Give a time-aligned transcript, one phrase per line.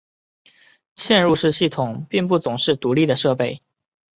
[0.95, 3.61] 嵌入式系统并不总是独立的设备。